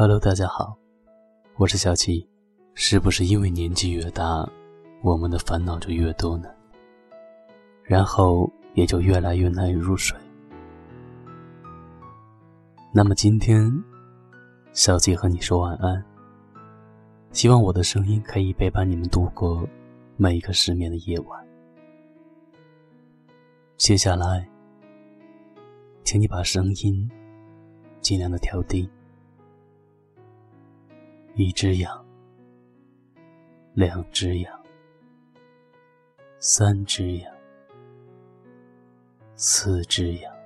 [0.00, 0.78] Hello，大家好，
[1.56, 2.24] 我是小七。
[2.72, 4.48] 是不是因为年纪越大，
[5.02, 6.48] 我们的烦恼就越多呢？
[7.82, 10.16] 然后也就越来越难以入睡。
[12.92, 13.68] 那么今天，
[14.72, 16.00] 小七和你说晚安。
[17.32, 19.68] 希望我的声音可以陪伴你们度过
[20.16, 21.44] 每一个失眠的夜晚。
[23.76, 24.48] 接下来，
[26.04, 27.10] 请你把声音
[28.00, 28.88] 尽量的调低。
[31.40, 32.04] 一只羊，
[33.72, 34.60] 两只羊，
[36.40, 37.32] 三只羊，
[39.36, 40.36] 四只羊，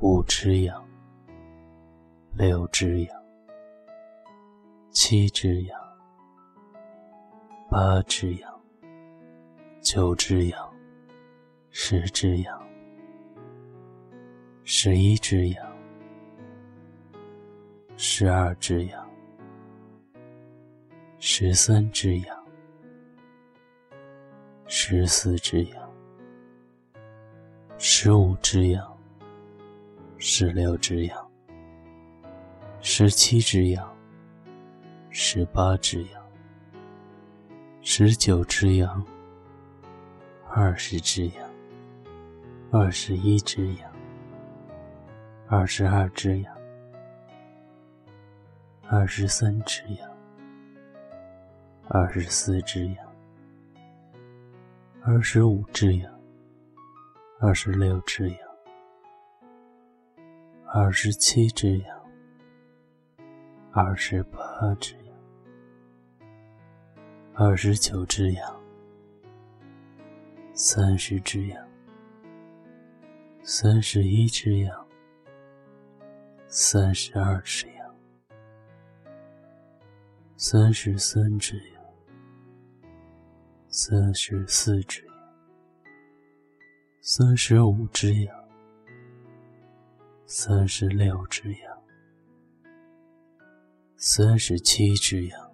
[0.00, 0.86] 五只羊，
[2.36, 3.22] 六只羊，
[4.90, 5.80] 七只羊，
[7.70, 8.60] 八只羊，
[9.80, 10.70] 九只羊，
[11.70, 12.62] 十只羊，
[14.64, 15.71] 十一只羊。
[18.04, 19.10] 十二只羊，
[21.20, 22.44] 十三只羊，
[24.66, 25.88] 十四只羊，
[27.78, 28.98] 十五只羊，
[30.18, 31.30] 十六只羊，
[32.80, 33.96] 十七只羊，
[35.10, 36.20] 十八只羊，
[37.82, 39.06] 十九只羊，
[40.48, 41.50] 二十只羊，
[42.72, 43.92] 二十一只羊，
[45.46, 46.61] 二十二只羊。
[48.94, 50.10] 二十三只羊，
[51.88, 52.96] 二十四只羊，
[55.00, 56.20] 二十五只羊，
[57.40, 58.38] 二十六只羊，
[60.66, 62.02] 二十七只羊，
[63.70, 64.38] 二十八
[64.78, 65.16] 只羊，
[67.32, 68.60] 二十九只羊，
[70.52, 71.66] 三十只羊，
[73.42, 74.86] 三十一只羊，
[76.46, 77.81] 三十二只羊。
[80.44, 81.84] 三十三只羊，
[83.68, 85.14] 三十四只羊，
[87.00, 88.34] 三十五只羊，
[90.26, 91.82] 三十六只羊，
[93.96, 95.52] 三十七只羊，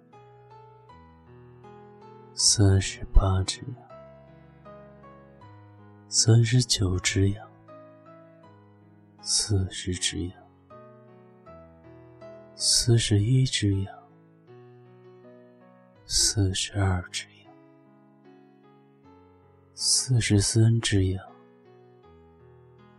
[2.33, 3.89] 三十八只羊，
[6.07, 7.47] 三十九只羊，
[9.21, 10.33] 四十只羊，
[12.55, 13.98] 四十一只羊。
[16.31, 17.51] 四十二只羊，
[19.73, 21.25] 四十三只羊，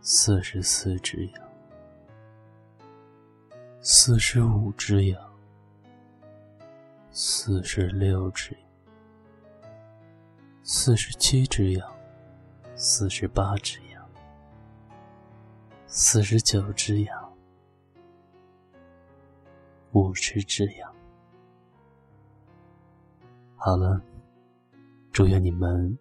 [0.01, 1.49] 四十四只羊，
[3.79, 5.33] 四十五只羊，
[7.09, 9.71] 四十六只羊，
[10.61, 11.89] 四十七只羊，
[12.75, 14.09] 四十八只羊，
[15.87, 17.37] 四十九只羊，
[19.93, 20.93] 五十只羊。
[23.63, 24.01] 好了，
[25.11, 25.95] 祝愿你们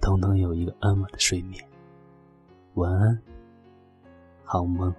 [0.00, 1.64] 都能有一个安稳的睡眠，
[2.74, 3.22] 晚安，
[4.42, 4.92] 好梦。